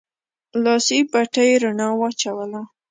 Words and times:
لاسي 0.63 0.97
بتۍ 1.11 1.49
رڼا 1.61 1.87
واچوله. 1.99 2.61